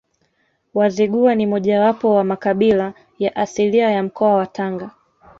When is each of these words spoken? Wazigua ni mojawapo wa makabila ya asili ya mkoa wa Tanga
Wazigua 0.73 1.35
ni 1.35 1.45
mojawapo 1.47 2.15
wa 2.15 2.23
makabila 2.23 2.93
ya 3.19 3.35
asili 3.35 3.77
ya 3.77 4.03
mkoa 4.03 4.35
wa 4.35 4.45
Tanga 4.47 4.91